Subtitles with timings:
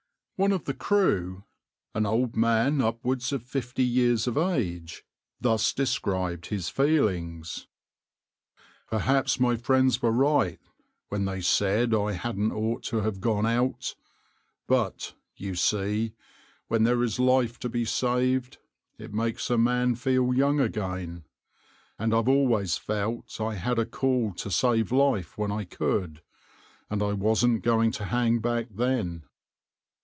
[0.37, 1.43] \par One of the crew,
[1.93, 5.03] an old man upwards of fifty years of age,
[5.39, 7.65] thus described his feelings.\par
[8.97, 10.59] "Perhaps my friends were right
[11.09, 13.93] when they said I hadn't ought to have gone out,
[14.65, 16.15] but, you see,
[16.69, 18.57] when there is life to be saved,
[18.97, 21.23] it makes a man feel young again;
[21.99, 26.23] and I've always felt I had a call to save life when I could,
[26.89, 29.25] and I wasn't going to hang back then.